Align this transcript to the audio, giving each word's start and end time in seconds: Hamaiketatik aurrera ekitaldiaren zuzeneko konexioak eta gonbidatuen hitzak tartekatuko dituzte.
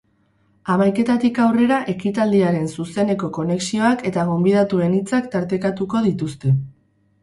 Hamaiketatik 0.75 1.37
aurrera 1.43 1.77
ekitaldiaren 1.93 2.67
zuzeneko 2.79 3.31
konexioak 3.39 4.05
eta 4.15 4.27
gonbidatuen 4.35 5.01
hitzak 5.01 5.33
tartekatuko 5.39 6.07
dituzte. 6.13 6.61